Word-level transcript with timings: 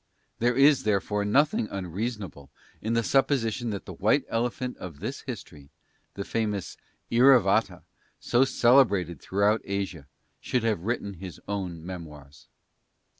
There 0.39 0.57
is, 0.57 0.81
therefore, 0.81 1.23
nothing 1.25 1.67
unreasonable 1.69 2.49
in 2.81 2.93
the 2.93 3.03
supposition 3.03 3.69
that 3.69 3.85
the 3.85 3.93
White 3.93 4.23
Elephant 4.29 4.77
of 4.77 4.99
this 4.99 5.21
history, 5.21 5.69
the 6.15 6.25
famous 6.25 6.75
"Iravata" 7.11 7.83
so 8.19 8.43
celebrated 8.43 9.21
throughout 9.21 9.61
Asia, 9.63 10.07
should 10.39 10.63
have 10.63 10.81
written 10.85 11.13
his 11.13 11.39
own 11.47 11.85
memoirs. 11.85 12.47